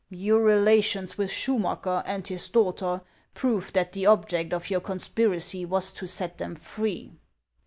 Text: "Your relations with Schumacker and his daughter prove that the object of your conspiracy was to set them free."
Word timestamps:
"Your 0.09 0.41
relations 0.43 1.15
with 1.15 1.29
Schumacker 1.29 2.01
and 2.07 2.25
his 2.27 2.49
daughter 2.49 3.03
prove 3.35 3.71
that 3.73 3.93
the 3.93 4.07
object 4.07 4.51
of 4.51 4.71
your 4.71 4.81
conspiracy 4.81 5.63
was 5.63 5.91
to 5.91 6.07
set 6.07 6.39
them 6.39 6.55
free." 6.55 7.11